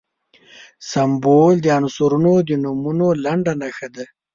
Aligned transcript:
سمبول 0.91 1.55
د 1.61 1.67
عنصرونو 1.77 2.33
د 2.47 2.49
نومونو 2.63 3.07
لنډه 3.23 3.53
نښه 3.61 3.87
ده. 3.95 4.05